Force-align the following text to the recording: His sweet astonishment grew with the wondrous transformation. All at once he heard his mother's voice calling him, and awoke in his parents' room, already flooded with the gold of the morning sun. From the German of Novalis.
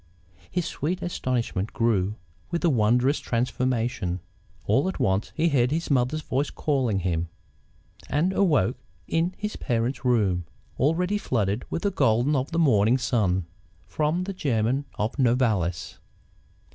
His 0.49 0.65
sweet 0.65 1.03
astonishment 1.03 1.73
grew 1.73 2.15
with 2.49 2.63
the 2.63 2.71
wondrous 2.71 3.19
transformation. 3.19 4.19
All 4.65 4.89
at 4.89 4.99
once 4.99 5.31
he 5.35 5.49
heard 5.49 5.69
his 5.69 5.91
mother's 5.91 6.23
voice 6.23 6.49
calling 6.49 7.01
him, 7.01 7.29
and 8.09 8.33
awoke 8.33 8.77
in 9.07 9.35
his 9.37 9.57
parents' 9.57 10.03
room, 10.03 10.45
already 10.79 11.19
flooded 11.19 11.65
with 11.69 11.83
the 11.83 11.91
gold 11.91 12.35
of 12.35 12.51
the 12.51 12.57
morning 12.57 12.97
sun. 12.97 13.45
From 13.85 14.23
the 14.23 14.33
German 14.33 14.85
of 14.95 15.19
Novalis. 15.19 15.99